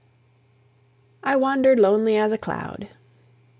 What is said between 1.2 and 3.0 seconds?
I WANDERED LONELY AS A CLOUD.